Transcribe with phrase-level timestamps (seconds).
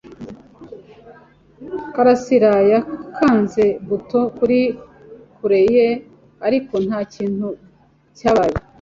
[1.93, 4.59] Karasirayakanze buto kuri
[5.37, 5.87] kure ye,
[6.47, 7.47] ariko ntakintu
[8.17, 8.55] cyabaye.